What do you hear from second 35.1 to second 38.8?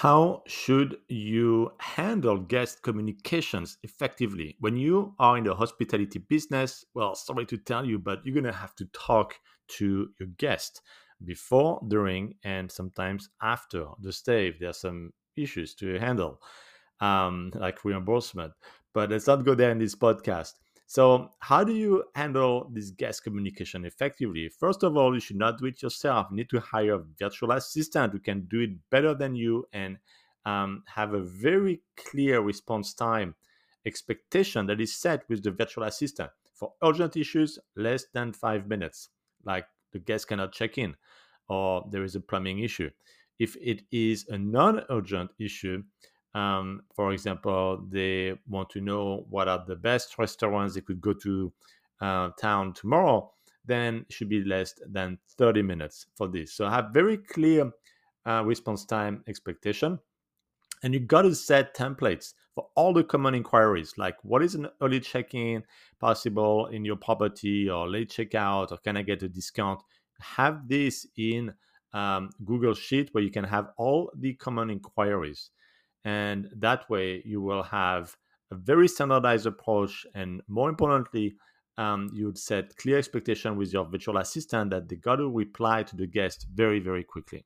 with the virtual assistant. For urgent issues, less than five